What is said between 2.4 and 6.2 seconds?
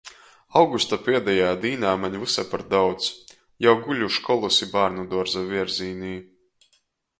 par daudz. Jau guļu školys i bārnuduorza vierzīnī.